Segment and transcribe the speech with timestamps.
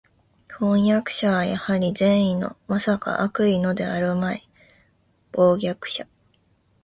[0.47, 4.49] 飜訳者はやはり善意の（まさか悪意のではあるまい）
[5.31, 6.07] 叛逆者